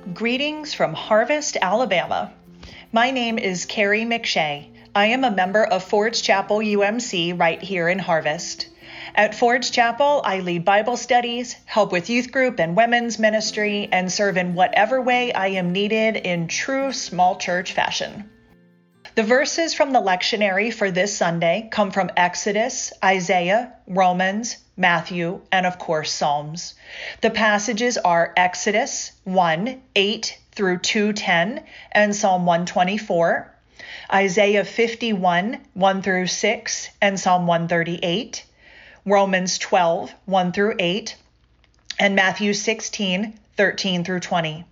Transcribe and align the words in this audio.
Greetings 0.00 0.72
from 0.72 0.94
Harvest, 0.94 1.58
Alabama. 1.60 2.32
My 2.90 3.10
name 3.10 3.38
is 3.38 3.66
Kerry 3.66 4.00
McShea. 4.00 4.66
I 4.94 5.06
am 5.06 5.24
a 5.24 5.30
member 5.30 5.62
of 5.62 5.84
Ford's 5.84 6.22
Chapel 6.22 6.60
UMC 6.60 7.38
right 7.38 7.60
here 7.60 7.86
in 7.86 7.98
Harvest. 7.98 8.68
At 9.14 9.34
Ford's 9.34 9.68
Chapel, 9.68 10.22
I 10.24 10.40
lead 10.40 10.64
Bible 10.64 10.96
studies, 10.96 11.54
help 11.66 11.92
with 11.92 12.08
youth 12.08 12.32
group 12.32 12.58
and 12.58 12.74
women's 12.74 13.18
ministry, 13.18 13.90
and 13.92 14.10
serve 14.10 14.38
in 14.38 14.54
whatever 14.54 15.02
way 15.02 15.34
I 15.34 15.48
am 15.48 15.72
needed 15.72 16.16
in 16.16 16.48
true 16.48 16.92
small 16.92 17.36
church 17.36 17.74
fashion. 17.74 18.30
The 19.16 19.22
verses 19.24 19.74
from 19.74 19.92
the 19.92 20.00
lectionary 20.00 20.72
for 20.72 20.92
this 20.92 21.16
Sunday 21.16 21.68
come 21.72 21.90
from 21.90 22.12
Exodus, 22.16 22.92
Isaiah, 23.02 23.72
Romans, 23.88 24.58
Matthew, 24.76 25.40
and 25.50 25.66
of 25.66 25.80
course 25.80 26.12
Psalms. 26.12 26.74
The 27.20 27.30
passages 27.30 27.98
are 27.98 28.32
Exodus 28.36 29.10
1 29.24 29.82
8 29.96 30.38
through 30.52 30.78
210 30.78 31.64
and 31.90 32.14
Psalm 32.14 32.46
124, 32.46 33.52
Isaiah 34.12 34.64
51 34.64 35.58
1 35.74 36.02
through 36.02 36.26
6 36.28 36.88
and 37.02 37.18
Psalm 37.18 37.48
138, 37.48 38.44
Romans 39.04 39.58
12 39.58 40.14
1 40.26 40.52
through 40.52 40.76
8, 40.78 41.16
and 41.98 42.14
Matthew 42.14 42.54
16 42.54 43.38
13 43.56 44.04
through 44.04 44.20
20. 44.20 44.64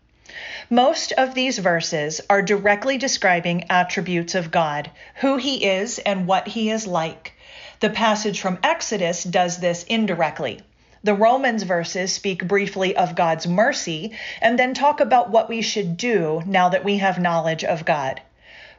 Most 0.70 1.12
of 1.12 1.34
these 1.34 1.58
verses 1.58 2.20
are 2.28 2.42
directly 2.42 2.98
describing 2.98 3.64
attributes 3.70 4.34
of 4.34 4.50
God, 4.50 4.90
who 5.16 5.36
He 5.36 5.64
is 5.64 5.98
and 5.98 6.26
what 6.26 6.48
He 6.48 6.70
is 6.70 6.86
like. 6.86 7.32
The 7.80 7.90
passage 7.90 8.40
from 8.40 8.58
Exodus 8.62 9.24
does 9.24 9.58
this 9.58 9.84
indirectly. 9.84 10.60
The 11.02 11.14
Romans 11.14 11.62
verses 11.62 12.12
speak 12.12 12.46
briefly 12.46 12.96
of 12.96 13.14
God's 13.14 13.46
mercy 13.46 14.12
and 14.42 14.58
then 14.58 14.74
talk 14.74 15.00
about 15.00 15.30
what 15.30 15.48
we 15.48 15.62
should 15.62 15.96
do 15.96 16.42
now 16.44 16.68
that 16.68 16.84
we 16.84 16.98
have 16.98 17.18
knowledge 17.18 17.64
of 17.64 17.84
God. 17.84 18.20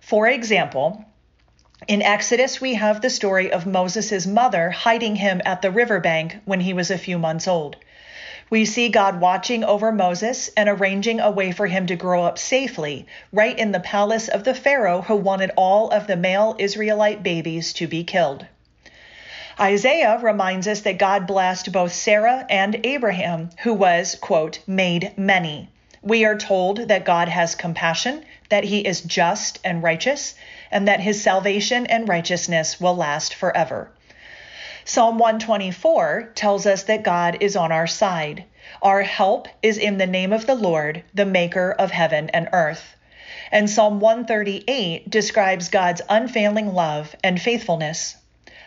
For 0.02 0.28
example, 0.28 1.06
in 1.88 2.02
Exodus, 2.02 2.60
we 2.60 2.74
have 2.74 3.02
the 3.02 3.10
story 3.10 3.52
of 3.52 3.66
Moses' 3.66 4.28
mother 4.28 4.70
hiding 4.70 5.16
him 5.16 5.42
at 5.46 5.62
the 5.62 5.72
riverbank 5.72 6.36
when 6.44 6.60
he 6.60 6.74
was 6.74 6.92
a 6.92 6.98
few 6.98 7.18
months 7.18 7.48
old. 7.48 7.78
We 8.52 8.66
see 8.66 8.90
God 8.90 9.22
watching 9.22 9.64
over 9.64 9.92
Moses 9.92 10.50
and 10.58 10.68
arranging 10.68 11.20
a 11.20 11.30
way 11.30 11.52
for 11.52 11.68
him 11.68 11.86
to 11.86 11.96
grow 11.96 12.24
up 12.24 12.40
safely, 12.40 13.06
right 13.32 13.58
in 13.58 13.72
the 13.72 13.80
palace 13.80 14.28
of 14.28 14.44
the 14.44 14.56
Pharaoh 14.56 15.02
who 15.02 15.16
wanted 15.16 15.52
all 15.56 15.92
of 15.92 16.08
the 16.08 16.18
male 16.18 16.56
Israelite 16.58 17.22
babies 17.22 17.74
to 17.74 17.88
be 17.88 18.04
killed. 18.04 18.48
Isaiah 19.60 20.18
reminds 20.20 20.68
us 20.68 20.82
that 20.82 20.98
God 20.98 21.28
blessed 21.28 21.72
both 21.72 21.94
Sarah 21.94 22.46
and 22.50 22.80
Abraham, 22.86 23.50
who 23.64 23.74
was, 23.74 24.16
quote, 24.16 24.60
made 24.66 25.12
many. 25.16 25.70
We 26.02 26.26
are 26.26 26.38
told 26.38 26.88
that 26.88 27.06
God 27.06 27.28
has 27.28 27.56
compassion, 27.56 28.26
that 28.50 28.64
he 28.64 28.80
is 28.80 29.02
just 29.02 29.60
and 29.64 29.84
righteous, 29.84 30.34
and 30.72 30.88
that 30.88 31.02
his 31.02 31.22
salvation 31.22 31.86
and 31.86 32.08
righteousness 32.08 32.80
will 32.80 32.96
last 32.96 33.36
forever. 33.36 33.92
Psalm 34.86 35.18
124 35.18 36.32
tells 36.36 36.66
us 36.66 36.84
that 36.84 37.04
God 37.04 37.38
is 37.42 37.56
on 37.56 37.72
our 37.72 37.86
side. 37.86 38.46
Our 38.82 39.02
help 39.02 39.48
is 39.62 39.78
in 39.78 39.98
the 39.98 40.08
name 40.08 40.32
of 40.32 40.46
the 40.46 40.56
Lord, 40.56 41.04
the 41.14 41.26
maker 41.26 41.72
of 41.72 41.92
heaven 41.92 42.30
and 42.30 42.48
earth. 42.54 42.96
And 43.52 43.70
Psalm 43.70 44.00
138 44.00 45.10
describes 45.10 45.70
God's 45.70 46.02
unfailing 46.08 46.74
love 46.74 47.16
and 47.24 47.42
faithfulness. 47.42 48.16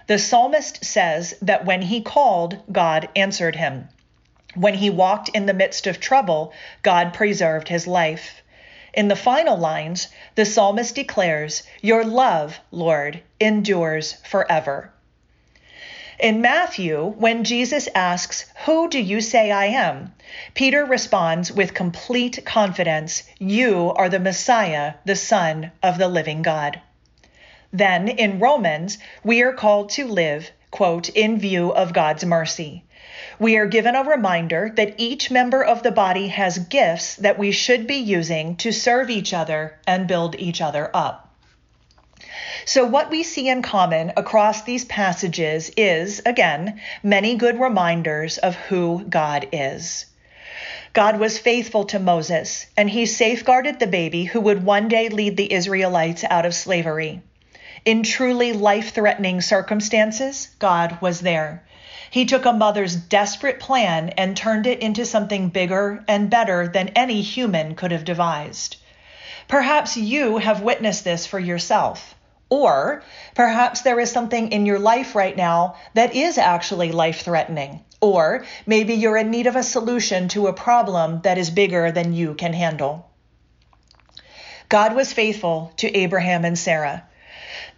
The 0.07 0.19
psalmist 0.19 0.85
says 0.85 1.35
that 1.43 1.65
when 1.65 1.83
he 1.83 2.03
called, 2.03 2.59
God 2.71 3.09
answered 3.17 3.57
him. 3.57 3.89
When 4.55 4.75
he 4.75 4.91
walked 4.91 5.31
in 5.31 5.47
the 5.47 5.55
midst 5.55 5.87
of 5.87 5.99
trouble, 5.99 6.53
God 6.83 7.15
preserved 7.15 7.69
his 7.69 7.87
life. 7.87 8.43
In 8.93 9.09
the 9.09 9.17
final 9.17 9.57
lines, 9.57 10.09
the 10.35 10.45
psalmist 10.45 10.95
declares, 10.95 11.63
Your 11.81 12.05
love, 12.05 12.61
Lord, 12.71 13.23
endures 13.41 14.13
forever. 14.25 14.92
In 16.23 16.41
Matthew, 16.41 17.15
when 17.19 17.43
Jesus 17.43 17.89
asks, 17.97 18.47
Who 18.65 18.89
do 18.89 19.01
you 19.01 19.21
say 19.21 19.51
I 19.51 19.65
am? 19.65 20.15
Peter 20.55 20.85
responds 20.85 21.51
with 21.51 21.75
complete 21.75 22.45
confidence, 22.47 23.25
You 23.41 23.93
are 23.97 24.09
the 24.09 24.21
Messiah, 24.21 24.95
the 25.05 25.17
Son 25.17 25.73
of 25.83 25.99
the 25.99 26.07
living 26.07 26.43
God. 26.43 26.81
Then 27.73 28.07
in 28.07 28.39
Romans, 28.39 28.99
we 29.25 29.43
are 29.43 29.53
called 29.53 29.91
to 29.91 30.07
live, 30.07 30.53
quote, 30.71 31.09
in 31.09 31.41
view 31.41 31.71
of 31.73 31.93
God's 31.93 32.25
mercy. 32.25 32.85
We 33.41 33.57
are 33.57 33.67
given 33.67 33.97
a 33.97 34.05
reminder 34.05 34.73
that 34.77 34.95
each 34.99 35.29
member 35.29 35.65
of 35.65 35.83
the 35.83 35.91
body 35.91 36.29
has 36.29 36.57
gifts 36.57 37.17
that 37.17 37.37
we 37.37 37.51
should 37.51 37.89
be 37.89 37.97
using 37.97 38.55
to 38.59 38.71
serve 38.71 39.11
each 39.11 39.35
other 39.35 39.81
and 39.89 40.07
build 40.07 40.37
each 40.39 40.61
other 40.61 40.89
up. 40.95 41.35
So, 42.65 42.85
what 42.85 43.11
we 43.11 43.25
see 43.25 43.49
in 43.49 43.63
common 43.63 44.13
across 44.17 44.63
these 44.63 44.85
passages 44.85 45.71
is, 45.77 46.23
again, 46.25 46.81
many 47.03 47.35
good 47.35 47.59
reminders 47.59 48.39
of 48.39 48.55
who 48.55 49.05
God 49.09 49.49
is. 49.51 50.07
God 50.93 51.19
was 51.19 51.39
faithful 51.39 51.85
to 51.87 51.99
Moses, 51.99 52.67
and 52.77 52.89
he 52.89 53.07
safeguarded 53.07 53.81
the 53.81 53.87
baby 53.87 54.25
who 54.25 54.41
would 54.43 54.65
one 54.65 54.89
day 54.89 55.09
lead 55.09 55.37
the 55.37 55.53
Israelites 55.53 56.23
out 56.29 56.47
of 56.47 56.55
slavery. 56.55 57.23
In 57.85 58.05
truly 58.05 58.53
life 58.53 58.95
threatening 58.95 59.41
circumstances, 59.41 60.49
God 60.61 60.99
was 61.01 61.21
there. 61.21 61.65
He 62.11 62.27
took 62.27 62.45
a 62.45 62.53
mother's 62.53 62.95
desperate 62.95 63.59
plan 63.59 64.11
and 64.11 64.37
turned 64.37 64.67
it 64.67 64.81
into 64.81 65.05
something 65.05 65.49
bigger 65.49 66.05
and 66.07 66.31
better 66.31 66.69
than 66.69 66.91
any 66.91 67.23
human 67.23 67.75
could 67.75 67.91
have 67.91 68.05
devised. 68.05 68.77
Perhaps 69.49 69.97
you 69.97 70.37
have 70.39 70.61
witnessed 70.61 71.03
this 71.03 71.27
for 71.27 71.41
yourself. 71.41 72.15
Or 72.53 73.03
perhaps 73.35 73.81
there 73.81 73.99
is 73.99 74.11
something 74.11 74.53
in 74.53 74.67
your 74.67 74.79
life 74.79 75.15
right 75.15 75.35
now 75.35 75.77
that 75.95 76.15
is 76.15 76.37
actually 76.37 76.93
life 76.93 77.23
threatening. 77.23 77.83
Or 78.03 78.45
maybe 78.67 78.93
you're 78.93 79.17
in 79.17 79.31
need 79.31 79.47
of 79.47 79.57
a 79.57 79.63
solution 79.63 80.29
to 80.29 80.49
a 80.49 80.53
problem 80.53 81.23
that 81.23 81.39
is 81.39 81.49
bigger 81.49 81.91
than 81.91 82.13
you 82.13 82.35
can 82.35 82.53
handle. 82.53 83.09
God 84.69 84.95
was 84.95 85.15
faithful 85.15 85.73
to 85.79 85.97
Abraham 85.97 86.45
and 86.45 86.59
Sarah. 86.59 87.05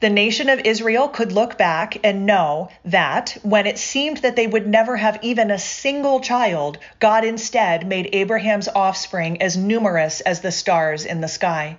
The 0.01 0.11
nation 0.11 0.49
of 0.49 0.59
Israel 0.65 1.07
could 1.07 1.31
look 1.31 1.57
back 1.57 1.99
and 2.03 2.27
know 2.27 2.69
that 2.85 3.37
when 3.45 3.69
it 3.69 3.79
seemed 3.79 4.17
that 4.19 4.35
they 4.35 4.49
would 4.49 4.67
never 4.67 4.97
have 4.97 5.21
even 5.23 5.53
a 5.53 5.59
single 5.59 6.19
child, 6.19 6.79
God 6.99 7.25
instead 7.25 7.87
made 7.87 8.11
Abraham's 8.13 8.67
offspring 8.67 9.41
as 9.41 9.57
numerous 9.57 10.21
as 10.21 10.41
the 10.41 10.51
stars 10.51 11.05
in 11.05 11.21
the 11.21 11.29
sky. 11.29 11.77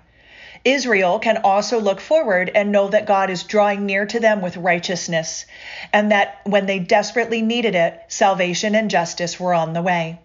Israel 0.66 1.20
can 1.20 1.38
also 1.44 1.80
look 1.80 2.02
forward 2.02 2.50
and 2.56 2.72
know 2.72 2.88
that 2.88 3.06
God 3.06 3.30
is 3.30 3.44
drawing 3.44 3.86
near 3.86 4.08
to 4.08 4.20
them 4.20 4.42
with 4.42 4.58
righteousness, 4.58 5.46
and 5.94 6.12
that 6.12 6.40
when 6.44 6.66
they 6.66 6.80
desperately 6.80 7.44
needed 7.44 7.76
it, 7.76 8.02
salvation 8.08 8.74
and 8.74 8.90
justice 8.90 9.40
were 9.40 9.54
on 9.54 9.74
the 9.74 9.84
way. 9.84 10.18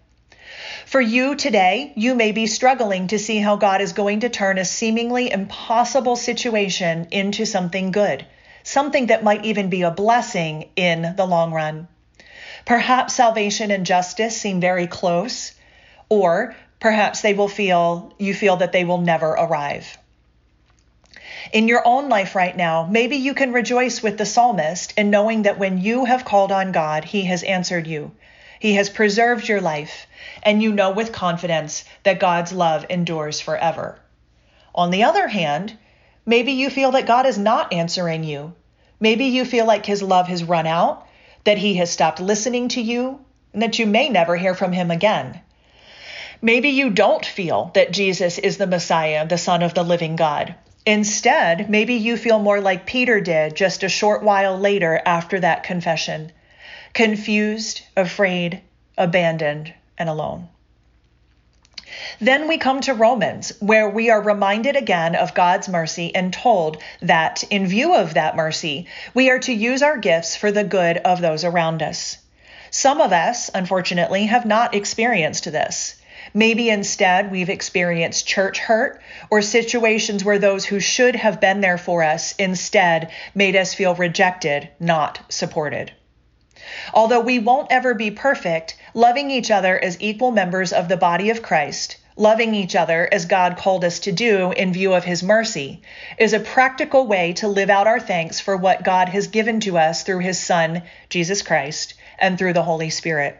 For 0.87 0.99
you 0.99 1.35
today, 1.35 1.93
you 1.95 2.15
may 2.15 2.31
be 2.31 2.47
struggling 2.47 3.07
to 3.07 3.19
see 3.19 3.37
how 3.37 3.55
God 3.55 3.81
is 3.81 3.93
going 3.93 4.21
to 4.21 4.29
turn 4.29 4.57
a 4.57 4.65
seemingly 4.65 5.31
impossible 5.31 6.15
situation 6.15 7.07
into 7.11 7.45
something 7.45 7.91
good, 7.91 8.25
something 8.63 9.05
that 9.07 9.23
might 9.23 9.45
even 9.45 9.69
be 9.69 9.83
a 9.83 9.91
blessing 9.91 10.69
in 10.75 11.13
the 11.15 11.25
long 11.27 11.53
run. 11.53 11.87
Perhaps 12.65 13.13
salvation 13.13 13.69
and 13.69 13.85
justice 13.85 14.41
seem 14.41 14.59
very 14.59 14.87
close, 14.87 15.53
or 16.09 16.55
perhaps 16.79 17.21
they 17.21 17.35
will 17.35 17.47
feel 17.47 18.11
you 18.17 18.33
feel 18.33 18.55
that 18.57 18.71
they 18.71 18.85
will 18.85 19.01
never 19.01 19.29
arrive 19.29 19.99
in 21.51 21.67
your 21.67 21.81
own 21.85 22.09
life 22.09 22.35
right 22.35 22.55
now, 22.55 22.87
maybe 22.89 23.17
you 23.17 23.33
can 23.33 23.51
rejoice 23.53 24.03
with 24.03 24.17
the 24.17 24.25
psalmist 24.25 24.93
in 24.97 25.09
knowing 25.09 25.43
that 25.43 25.57
when 25.57 25.79
you 25.79 26.05
have 26.05 26.25
called 26.25 26.51
on 26.51 26.71
God, 26.71 27.03
He 27.03 27.23
has 27.25 27.43
answered 27.43 27.87
you. 27.87 28.11
He 28.59 28.75
has 28.75 28.89
preserved 28.89 29.47
your 29.47 29.61
life, 29.61 30.05
and 30.43 30.61
you 30.61 30.71
know 30.71 30.91
with 30.91 31.11
confidence 31.11 31.83
that 32.03 32.19
God's 32.19 32.53
love 32.53 32.85
endures 32.89 33.41
forever. 33.41 33.97
On 34.75 34.91
the 34.91 35.03
other 35.03 35.27
hand, 35.27 35.77
maybe 36.25 36.51
you 36.51 36.69
feel 36.69 36.91
that 36.91 37.07
God 37.07 37.25
is 37.25 37.37
not 37.37 37.73
answering 37.73 38.23
you. 38.23 38.53
Maybe 38.99 39.25
you 39.25 39.45
feel 39.45 39.65
like 39.65 39.85
His 39.85 40.03
love 40.03 40.27
has 40.27 40.43
run 40.43 40.67
out, 40.67 41.07
that 41.43 41.57
He 41.57 41.75
has 41.75 41.89
stopped 41.89 42.19
listening 42.19 42.67
to 42.69 42.81
you, 42.81 43.19
and 43.51 43.63
that 43.63 43.79
you 43.79 43.87
may 43.87 44.09
never 44.09 44.35
hear 44.35 44.53
from 44.53 44.71
Him 44.71 44.91
again. 44.91 45.41
Maybe 46.41 46.69
you 46.69 46.89
don't 46.89 47.25
feel 47.25 47.71
that 47.73 47.91
Jesus 47.91 48.37
is 48.37 48.57
the 48.57 48.67
Messiah, 48.67 49.27
the 49.27 49.37
Son 49.37 49.63
of 49.63 49.73
the 49.73 49.83
living 49.83 50.15
God, 50.15 50.55
Instead, 50.85 51.69
maybe 51.69 51.93
you 51.93 52.17
feel 52.17 52.39
more 52.39 52.59
like 52.59 52.85
Peter 52.85 53.21
did 53.21 53.55
just 53.55 53.83
a 53.83 53.89
short 53.89 54.23
while 54.23 54.57
later 54.57 55.01
after 55.05 55.39
that 55.39 55.63
confession 55.63 56.31
confused, 56.93 57.81
afraid, 57.95 58.61
abandoned, 58.97 59.73
and 59.97 60.09
alone. 60.09 60.49
Then 62.19 62.47
we 62.47 62.57
come 62.57 62.81
to 62.81 62.93
Romans, 62.93 63.53
where 63.59 63.89
we 63.89 64.09
are 64.09 64.21
reminded 64.21 64.75
again 64.75 65.15
of 65.15 65.33
God's 65.33 65.69
mercy 65.69 66.13
and 66.13 66.33
told 66.33 66.81
that, 67.01 67.43
in 67.49 67.67
view 67.67 67.95
of 67.95 68.13
that 68.13 68.35
mercy, 68.35 68.87
we 69.13 69.29
are 69.29 69.39
to 69.39 69.53
use 69.53 69.81
our 69.81 69.97
gifts 69.97 70.35
for 70.35 70.51
the 70.51 70.63
good 70.63 70.97
of 70.97 71.21
those 71.21 71.43
around 71.43 71.81
us. 71.81 72.17
Some 72.69 73.01
of 73.01 73.11
us, 73.11 73.49
unfortunately, 73.53 74.25
have 74.25 74.45
not 74.45 74.73
experienced 74.73 75.45
this. 75.45 76.00
Maybe 76.33 76.69
instead 76.69 77.31
we've 77.31 77.49
experienced 77.49 78.27
church 78.27 78.59
hurt 78.59 79.01
or 79.29 79.41
situations 79.41 80.23
where 80.23 80.39
those 80.39 80.65
who 80.65 80.79
should 80.79 81.15
have 81.15 81.41
been 81.41 81.61
there 81.61 81.77
for 81.77 82.03
us 82.03 82.33
instead 82.37 83.11
made 83.35 83.55
us 83.55 83.73
feel 83.73 83.95
rejected, 83.95 84.69
not 84.79 85.19
supported. 85.29 85.91
Although 86.93 87.21
we 87.21 87.39
won't 87.39 87.71
ever 87.71 87.93
be 87.93 88.11
perfect, 88.11 88.75
loving 88.93 89.31
each 89.31 89.51
other 89.51 89.77
as 89.77 89.97
equal 89.99 90.31
members 90.31 90.71
of 90.71 90.87
the 90.87 90.97
body 90.97 91.29
of 91.29 91.41
Christ, 91.41 91.97
loving 92.15 92.53
each 92.53 92.75
other 92.75 93.09
as 93.11 93.25
God 93.25 93.57
called 93.57 93.83
us 93.83 93.99
to 93.99 94.11
do 94.11 94.51
in 94.51 94.73
view 94.73 94.93
of 94.93 95.03
his 95.03 95.23
mercy, 95.23 95.81
is 96.17 96.33
a 96.33 96.39
practical 96.39 97.07
way 97.07 97.33
to 97.33 97.47
live 97.47 97.69
out 97.69 97.87
our 97.87 97.99
thanks 97.99 98.39
for 98.39 98.55
what 98.55 98.83
God 98.83 99.09
has 99.09 99.27
given 99.27 99.59
to 99.61 99.77
us 99.77 100.03
through 100.03 100.19
his 100.19 100.39
Son, 100.39 100.83
Jesus 101.09 101.41
Christ, 101.41 101.95
and 102.19 102.37
through 102.37 102.53
the 102.53 102.63
Holy 102.63 102.89
Spirit. 102.89 103.37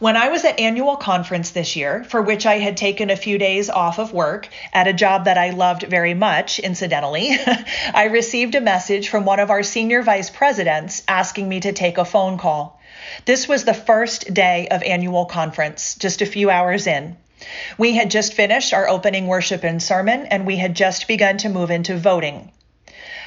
When 0.00 0.16
I 0.16 0.28
was 0.28 0.44
at 0.44 0.60
annual 0.60 0.94
conference 0.94 1.50
this 1.50 1.74
year, 1.74 2.04
for 2.04 2.22
which 2.22 2.46
I 2.46 2.58
had 2.58 2.76
taken 2.76 3.10
a 3.10 3.16
few 3.16 3.36
days 3.36 3.68
off 3.68 3.98
of 3.98 4.12
work 4.12 4.48
at 4.72 4.86
a 4.86 4.92
job 4.92 5.24
that 5.24 5.36
I 5.36 5.50
loved 5.50 5.82
very 5.82 6.14
much, 6.14 6.60
incidentally, 6.60 7.36
I 7.94 8.04
received 8.04 8.54
a 8.54 8.60
message 8.60 9.08
from 9.08 9.24
one 9.24 9.40
of 9.40 9.50
our 9.50 9.64
senior 9.64 10.04
vice 10.04 10.30
presidents 10.30 11.02
asking 11.08 11.48
me 11.48 11.58
to 11.60 11.72
take 11.72 11.98
a 11.98 12.04
phone 12.04 12.38
call. 12.38 12.80
This 13.24 13.48
was 13.48 13.64
the 13.64 13.74
first 13.74 14.32
day 14.32 14.68
of 14.70 14.84
annual 14.84 15.24
conference, 15.26 15.96
just 15.96 16.22
a 16.22 16.26
few 16.26 16.48
hours 16.48 16.86
in. 16.86 17.16
We 17.76 17.94
had 17.94 18.08
just 18.08 18.34
finished 18.34 18.72
our 18.72 18.88
opening 18.88 19.26
worship 19.26 19.64
and 19.64 19.82
sermon, 19.82 20.26
and 20.26 20.46
we 20.46 20.58
had 20.58 20.76
just 20.76 21.08
begun 21.08 21.38
to 21.38 21.48
move 21.48 21.72
into 21.72 21.96
voting. 21.96 22.52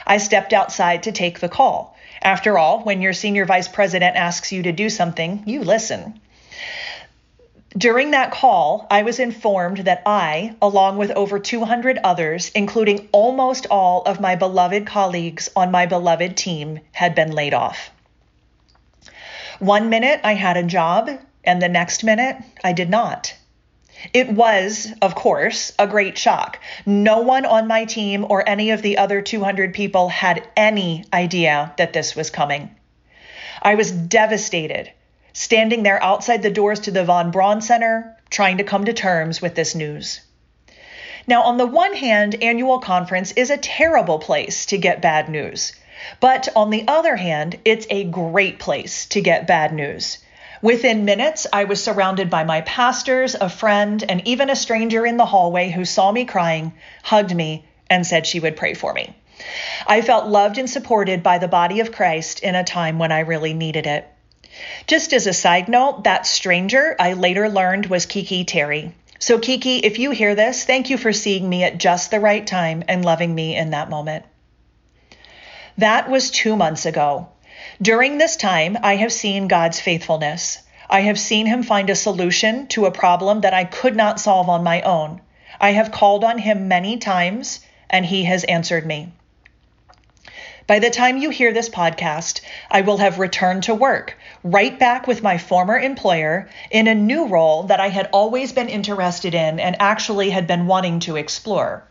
I 0.07 0.19
stepped 0.19 0.53
outside 0.53 1.03
to 1.03 1.11
take 1.11 1.41
the 1.41 1.49
call. 1.49 1.97
After 2.21 2.57
all, 2.57 2.79
when 2.79 3.01
your 3.01 3.11
senior 3.11 3.43
vice 3.43 3.67
president 3.67 4.15
asks 4.15 4.53
you 4.53 4.63
to 4.63 4.71
do 4.71 4.89
something, 4.89 5.43
you 5.45 5.65
listen. 5.65 6.21
During 7.77 8.11
that 8.11 8.31
call, 8.31 8.85
I 8.91 9.03
was 9.03 9.17
informed 9.17 9.77
that 9.79 10.03
I, 10.05 10.55
along 10.61 10.97
with 10.97 11.11
over 11.11 11.39
200 11.39 11.99
others, 12.03 12.51
including 12.53 13.07
almost 13.13 13.65
all 13.71 14.01
of 14.01 14.19
my 14.19 14.35
beloved 14.35 14.85
colleagues 14.85 15.49
on 15.55 15.71
my 15.71 15.85
beloved 15.85 16.35
team, 16.35 16.81
had 16.91 17.15
been 17.15 17.31
laid 17.31 17.53
off. 17.53 17.91
One 19.59 19.89
minute 19.89 20.19
I 20.23 20.33
had 20.33 20.57
a 20.57 20.63
job, 20.63 21.11
and 21.45 21.61
the 21.61 21.69
next 21.69 22.03
minute 22.03 22.35
I 22.61 22.73
did 22.73 22.89
not. 22.89 23.33
It 24.13 24.29
was, 24.29 24.91
of 25.01 25.15
course, 25.15 25.71
a 25.79 25.87
great 25.87 26.17
shock. 26.17 26.59
No 26.85 27.21
one 27.21 27.45
on 27.45 27.67
my 27.67 27.85
team 27.85 28.25
or 28.27 28.47
any 28.49 28.71
of 28.71 28.81
the 28.81 28.97
other 28.97 29.21
200 29.21 29.73
people 29.73 30.09
had 30.09 30.45
any 30.57 31.05
idea 31.13 31.73
that 31.77 31.93
this 31.93 32.17
was 32.17 32.31
coming. 32.31 32.75
I 33.61 33.75
was 33.75 33.91
devastated 33.91 34.91
standing 35.33 35.83
there 35.83 36.01
outside 36.03 36.43
the 36.43 36.51
doors 36.51 36.81
to 36.81 36.91
the 36.91 37.03
Von 37.03 37.31
Braun 37.31 37.61
Center, 37.61 38.17
trying 38.29 38.57
to 38.57 38.63
come 38.63 38.85
to 38.85 38.93
terms 38.93 39.41
with 39.41 39.55
this 39.55 39.75
news. 39.75 40.21
Now, 41.27 41.43
on 41.43 41.57
the 41.57 41.67
one 41.67 41.93
hand, 41.93 42.41
annual 42.41 42.79
conference 42.79 43.31
is 43.33 43.49
a 43.49 43.57
terrible 43.57 44.19
place 44.19 44.65
to 44.67 44.77
get 44.77 45.01
bad 45.01 45.29
news. 45.29 45.73
But 46.19 46.49
on 46.55 46.71
the 46.71 46.85
other 46.87 47.15
hand, 47.15 47.59
it's 47.63 47.85
a 47.89 48.05
great 48.05 48.59
place 48.59 49.05
to 49.07 49.21
get 49.21 49.47
bad 49.47 49.71
news. 49.71 50.17
Within 50.61 51.05
minutes, 51.05 51.47
I 51.51 51.63
was 51.63 51.83
surrounded 51.83 52.29
by 52.29 52.43
my 52.43 52.61
pastors, 52.61 53.35
a 53.35 53.49
friend, 53.49 54.03
and 54.07 54.27
even 54.27 54.49
a 54.49 54.55
stranger 54.55 55.05
in 55.05 55.17
the 55.17 55.25
hallway 55.25 55.69
who 55.69 55.85
saw 55.85 56.11
me 56.11 56.25
crying, 56.25 56.73
hugged 57.03 57.35
me, 57.35 57.65
and 57.89 58.05
said 58.05 58.25
she 58.25 58.39
would 58.39 58.57
pray 58.57 58.73
for 58.73 58.93
me. 58.93 59.15
I 59.87 60.01
felt 60.01 60.27
loved 60.27 60.57
and 60.57 60.69
supported 60.69 61.23
by 61.23 61.39
the 61.39 61.47
body 61.47 61.79
of 61.79 61.91
Christ 61.91 62.41
in 62.41 62.55
a 62.55 62.63
time 62.63 62.99
when 62.99 63.11
I 63.11 63.21
really 63.21 63.53
needed 63.53 63.87
it. 63.87 64.07
Just 64.87 65.13
as 65.13 65.27
a 65.27 65.33
side 65.33 65.67
note, 65.67 66.03
that 66.03 66.25
stranger 66.25 66.95
I 66.99 67.13
later 67.13 67.49
learned 67.49 67.85
was 67.87 68.05
Kiki 68.05 68.43
Terry. 68.43 68.93
So, 69.19 69.37
Kiki, 69.37 69.77
if 69.77 69.99
you 69.99 70.11
hear 70.11 70.33
this, 70.33 70.63
thank 70.63 70.89
you 70.89 70.97
for 70.97 71.13
seeing 71.13 71.47
me 71.47 71.63
at 71.63 71.77
just 71.77 72.09
the 72.09 72.19
right 72.19 72.45
time 72.45 72.83
and 72.87 73.05
loving 73.05 73.35
me 73.35 73.55
in 73.55 73.69
that 73.69 73.89
moment. 73.89 74.25
That 75.77 76.09
was 76.09 76.31
two 76.31 76.55
months 76.55 76.85
ago. 76.85 77.29
During 77.81 78.17
this 78.17 78.35
time, 78.35 78.77
I 78.81 78.95
have 78.95 79.13
seen 79.13 79.47
God's 79.47 79.79
faithfulness. 79.79 80.57
I 80.89 81.01
have 81.01 81.19
seen 81.19 81.45
Him 81.45 81.63
find 81.63 81.89
a 81.89 81.95
solution 81.95 82.67
to 82.67 82.85
a 82.85 82.91
problem 82.91 83.41
that 83.41 83.53
I 83.53 83.63
could 83.63 83.95
not 83.95 84.19
solve 84.19 84.49
on 84.49 84.63
my 84.63 84.81
own. 84.81 85.21
I 85.59 85.71
have 85.71 85.91
called 85.91 86.23
on 86.23 86.39
Him 86.39 86.67
many 86.67 86.97
times, 86.97 87.59
and 87.89 88.05
He 88.05 88.23
has 88.23 88.43
answered 88.43 88.85
me. 88.85 89.13
By 90.67 90.77
the 90.77 90.91
time 90.91 91.17
you 91.17 91.31
hear 91.31 91.51
this 91.51 91.69
podcast, 91.69 92.41
I 92.69 92.81
will 92.81 92.97
have 92.97 93.17
returned 93.17 93.63
to 93.63 93.73
work, 93.73 94.15
right 94.43 94.77
back 94.77 95.07
with 95.07 95.23
my 95.23 95.37
former 95.37 95.77
employer 95.77 96.49
in 96.69 96.87
a 96.87 96.93
new 96.93 97.25
role 97.25 97.63
that 97.63 97.79
I 97.79 97.89
had 97.89 98.09
always 98.13 98.51
been 98.51 98.69
interested 98.69 99.33
in 99.33 99.59
and 99.59 99.75
actually 99.79 100.29
had 100.29 100.45
been 100.45 100.67
wanting 100.67 100.99
to 101.01 101.15
explore. 101.15 101.83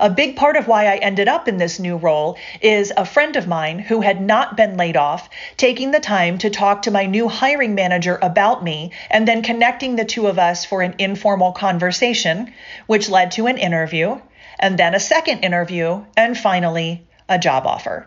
A 0.00 0.10
big 0.10 0.34
part 0.34 0.56
of 0.56 0.66
why 0.66 0.86
I 0.86 0.96
ended 0.96 1.28
up 1.28 1.46
in 1.46 1.58
this 1.58 1.78
new 1.78 1.96
role 1.96 2.36
is 2.60 2.92
a 2.96 3.04
friend 3.04 3.36
of 3.36 3.46
mine 3.46 3.78
who 3.78 4.00
had 4.00 4.20
not 4.20 4.56
been 4.56 4.76
laid 4.76 4.96
off 4.96 5.30
taking 5.56 5.92
the 5.92 6.00
time 6.00 6.38
to 6.38 6.50
talk 6.50 6.82
to 6.82 6.90
my 6.90 7.06
new 7.06 7.28
hiring 7.28 7.76
manager 7.76 8.18
about 8.20 8.64
me 8.64 8.90
and 9.10 9.28
then 9.28 9.42
connecting 9.42 9.94
the 9.94 10.04
two 10.04 10.26
of 10.26 10.40
us 10.40 10.64
for 10.64 10.82
an 10.82 10.96
informal 10.98 11.52
conversation, 11.52 12.52
which 12.88 13.10
led 13.10 13.30
to 13.32 13.46
an 13.46 13.58
interview, 13.58 14.20
and 14.58 14.76
then 14.76 14.94
a 14.94 15.00
second 15.00 15.44
interview, 15.44 16.04
and 16.16 16.36
finally, 16.36 17.06
a 17.32 17.38
job 17.38 17.66
offer. 17.66 18.06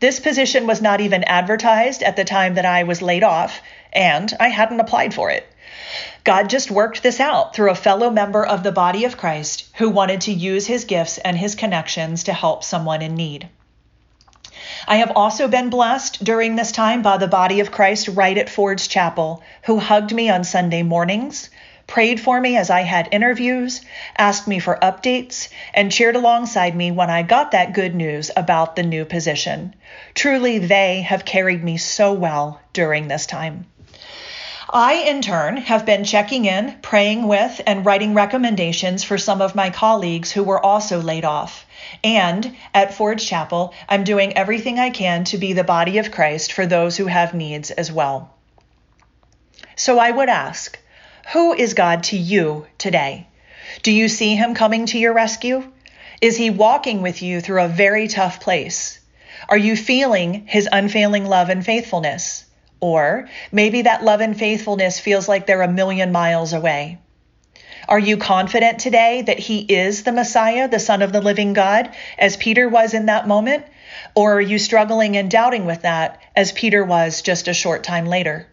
This 0.00 0.20
position 0.20 0.66
was 0.66 0.82
not 0.82 1.00
even 1.00 1.24
advertised 1.24 2.02
at 2.02 2.16
the 2.16 2.24
time 2.24 2.54
that 2.54 2.66
I 2.66 2.82
was 2.82 3.02
laid 3.02 3.24
off, 3.24 3.60
and 3.92 4.32
I 4.38 4.48
hadn't 4.48 4.80
applied 4.80 5.14
for 5.14 5.30
it. 5.30 5.46
God 6.24 6.50
just 6.50 6.70
worked 6.70 7.02
this 7.02 7.20
out 7.20 7.54
through 7.54 7.70
a 7.70 7.74
fellow 7.74 8.10
member 8.10 8.44
of 8.44 8.62
the 8.62 8.72
body 8.72 9.04
of 9.04 9.16
Christ 9.16 9.64
who 9.76 9.88
wanted 9.88 10.20
to 10.22 10.32
use 10.32 10.66
his 10.66 10.84
gifts 10.84 11.18
and 11.18 11.36
his 11.36 11.54
connections 11.54 12.24
to 12.24 12.32
help 12.32 12.62
someone 12.62 13.02
in 13.02 13.14
need. 13.14 13.48
I 14.86 14.96
have 14.96 15.12
also 15.16 15.48
been 15.48 15.70
blessed 15.70 16.22
during 16.22 16.56
this 16.56 16.72
time 16.72 17.02
by 17.02 17.16
the 17.16 17.28
body 17.28 17.60
of 17.60 17.72
Christ 17.72 18.08
right 18.08 18.36
at 18.36 18.50
Ford's 18.50 18.86
Chapel, 18.86 19.42
who 19.64 19.78
hugged 19.78 20.14
me 20.14 20.30
on 20.30 20.44
Sunday 20.44 20.82
mornings, 20.82 21.50
prayed 21.88 22.20
for 22.20 22.40
me 22.40 22.56
as 22.56 22.70
I 22.70 22.82
had 22.82 23.08
interviews, 23.10 23.80
asked 24.16 24.46
me 24.46 24.60
for 24.60 24.78
updates, 24.80 25.48
and 25.74 25.90
cheered 25.90 26.14
alongside 26.14 26.76
me 26.76 26.92
when 26.92 27.10
I 27.10 27.22
got 27.22 27.50
that 27.50 27.72
good 27.72 27.96
news 27.96 28.30
about 28.36 28.76
the 28.76 28.84
new 28.84 29.04
position. 29.04 29.74
Truly, 30.14 30.58
they 30.58 31.00
have 31.00 31.24
carried 31.24 31.64
me 31.64 31.78
so 31.78 32.12
well 32.12 32.60
during 32.72 33.08
this 33.08 33.26
time. 33.26 33.66
I, 34.70 34.94
in 34.96 35.22
turn, 35.22 35.56
have 35.56 35.86
been 35.86 36.04
checking 36.04 36.44
in, 36.44 36.76
praying 36.82 37.26
with, 37.26 37.58
and 37.66 37.86
writing 37.86 38.12
recommendations 38.12 39.02
for 39.02 39.16
some 39.16 39.40
of 39.40 39.54
my 39.54 39.70
colleagues 39.70 40.30
who 40.30 40.44
were 40.44 40.62
also 40.62 41.00
laid 41.00 41.24
off. 41.24 41.64
And 42.04 42.54
at 42.74 42.92
Ford's 42.92 43.24
Chapel, 43.24 43.72
I'm 43.88 44.04
doing 44.04 44.36
everything 44.36 44.78
I 44.78 44.90
can 44.90 45.24
to 45.24 45.38
be 45.38 45.54
the 45.54 45.64
body 45.64 45.96
of 45.96 46.10
Christ 46.10 46.52
for 46.52 46.66
those 46.66 46.98
who 46.98 47.06
have 47.06 47.32
needs 47.32 47.70
as 47.70 47.90
well. 47.90 48.34
So 49.74 49.98
I 49.98 50.10
would 50.10 50.28
ask, 50.28 50.78
who 51.32 51.52
is 51.52 51.74
God 51.74 52.04
to 52.04 52.16
you 52.16 52.66
today? 52.78 53.26
Do 53.82 53.92
you 53.92 54.08
see 54.08 54.34
him 54.34 54.54
coming 54.54 54.86
to 54.86 54.98
your 54.98 55.12
rescue? 55.12 55.62
Is 56.22 56.38
he 56.38 56.48
walking 56.48 57.02
with 57.02 57.20
you 57.20 57.42
through 57.42 57.62
a 57.62 57.68
very 57.68 58.08
tough 58.08 58.40
place? 58.40 58.98
Are 59.46 59.58
you 59.58 59.76
feeling 59.76 60.46
his 60.46 60.68
unfailing 60.72 61.26
love 61.26 61.50
and 61.50 61.62
faithfulness? 61.62 62.46
Or 62.80 63.28
maybe 63.52 63.82
that 63.82 64.04
love 64.04 64.20
and 64.22 64.38
faithfulness 64.38 65.00
feels 65.00 65.28
like 65.28 65.46
they're 65.46 65.60
a 65.60 65.70
million 65.70 66.12
miles 66.12 66.54
away. 66.54 66.98
Are 67.88 67.98
you 67.98 68.16
confident 68.16 68.78
today 68.78 69.22
that 69.22 69.38
he 69.38 69.60
is 69.60 70.04
the 70.04 70.12
Messiah, 70.12 70.66
the 70.66 70.80
Son 70.80 71.02
of 71.02 71.12
the 71.12 71.20
living 71.20 71.52
God, 71.52 71.94
as 72.16 72.38
Peter 72.38 72.68
was 72.68 72.94
in 72.94 73.06
that 73.06 73.28
moment? 73.28 73.66
Or 74.14 74.34
are 74.34 74.40
you 74.40 74.58
struggling 74.58 75.16
and 75.18 75.30
doubting 75.30 75.66
with 75.66 75.82
that, 75.82 76.22
as 76.34 76.52
Peter 76.52 76.84
was 76.84 77.20
just 77.20 77.48
a 77.48 77.54
short 77.54 77.84
time 77.84 78.06
later? 78.06 78.46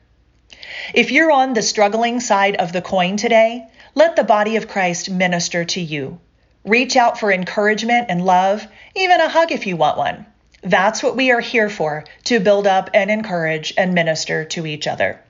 If 0.94 1.12
you're 1.12 1.32
on 1.32 1.54
the 1.54 1.62
struggling 1.62 2.20
side 2.20 2.56
of 2.58 2.72
the 2.72 2.82
coin 2.82 3.18
today, 3.18 3.68
let 3.96 4.16
the 4.16 4.24
body 4.24 4.56
of 4.56 4.68
Christ 4.68 5.10
minister 5.10 5.66
to 5.66 5.82
you. 5.82 6.20
Reach 6.64 6.96
out 6.96 7.20
for 7.20 7.32
encouragement 7.32 8.08
and 8.10 8.26
love, 8.26 8.68
even 8.96 9.22
a 9.22 9.30
hug 9.30 9.52
if 9.52 9.66
you 9.66 9.78
want 9.78 9.98
one. 9.98 10.26
That's 10.62 11.02
what 11.02 11.16
we 11.16 11.32
are 11.32 11.42
here 11.42 11.70
for 11.70 12.06
to 12.26 12.40
build 12.40 12.68
up 12.68 12.90
and 12.94 13.10
encourage 13.10 13.74
and 13.78 13.94
minister 13.94 14.46
to 14.46 14.66
each 14.66 14.88
other. 14.88 15.22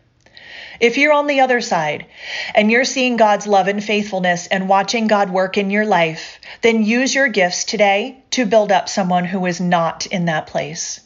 If 0.79 0.97
you're 0.97 1.13
on 1.13 1.27
the 1.27 1.41
other 1.41 1.61
side 1.61 2.05
and 2.53 2.69
you're 2.69 2.85
seeing 2.85 3.15
God's 3.15 3.47
love 3.47 3.67
and 3.67 3.83
faithfulness 3.83 4.47
and 4.47 4.67
watching 4.67 5.07
God 5.07 5.29
work 5.29 5.57
in 5.57 5.69
your 5.69 5.85
life, 5.85 6.39
then 6.61 6.83
use 6.83 7.15
your 7.15 7.27
gifts 7.27 7.63
today 7.63 8.23
to 8.31 8.45
build 8.45 8.71
up 8.71 8.89
someone 8.89 9.25
who 9.25 9.45
is 9.45 9.61
not 9.61 10.05
in 10.05 10.25
that 10.25 10.47
place. 10.47 11.01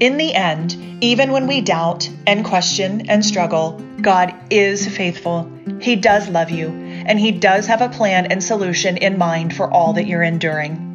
In 0.00 0.16
the 0.16 0.34
end, 0.34 0.76
even 1.00 1.30
when 1.30 1.46
we 1.46 1.60
doubt 1.60 2.08
and 2.26 2.44
question 2.44 3.08
and 3.08 3.24
struggle, 3.24 3.80
God 4.00 4.34
is 4.50 4.88
faithful. 4.88 5.50
He 5.80 5.94
does 5.94 6.28
love 6.28 6.50
you, 6.50 6.68
and 6.68 7.18
He 7.18 7.30
does 7.30 7.66
have 7.68 7.80
a 7.80 7.88
plan 7.88 8.26
and 8.26 8.42
solution 8.42 8.96
in 8.96 9.18
mind 9.18 9.54
for 9.54 9.70
all 9.70 9.92
that 9.92 10.06
you're 10.06 10.22
enduring. 10.22 10.90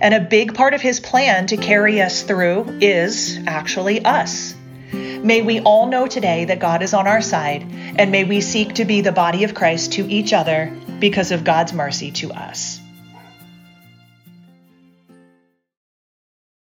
And 0.00 0.12
a 0.12 0.20
big 0.20 0.54
part 0.54 0.74
of 0.74 0.80
His 0.80 0.98
plan 0.98 1.46
to 1.48 1.56
carry 1.56 2.02
us 2.02 2.22
through 2.22 2.78
is 2.80 3.38
actually 3.46 4.04
us. 4.04 4.54
May 4.92 5.42
we 5.42 5.60
all 5.60 5.86
know 5.86 6.06
today 6.06 6.46
that 6.46 6.58
God 6.58 6.82
is 6.82 6.94
on 6.94 7.06
our 7.06 7.22
side, 7.22 7.64
and 7.96 8.10
may 8.10 8.24
we 8.24 8.40
seek 8.40 8.74
to 8.74 8.84
be 8.84 9.02
the 9.02 9.12
body 9.12 9.44
of 9.44 9.54
Christ 9.54 9.92
to 9.94 10.08
each 10.08 10.32
other 10.32 10.72
because 10.98 11.30
of 11.30 11.44
God's 11.44 11.72
mercy 11.72 12.10
to 12.12 12.32
us. 12.32 12.75